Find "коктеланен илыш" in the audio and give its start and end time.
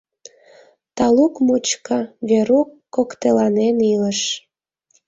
2.95-4.19